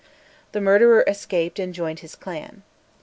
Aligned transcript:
The 0.53 0.61
murderer 0.61 1.03
escaped 1.05 1.59
and 1.59 1.75
joined 1.75 1.99
his 1.99 2.15
clan. 2.15 2.63